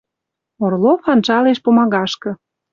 [0.63, 2.29] Орлов анжалеш пумагашкы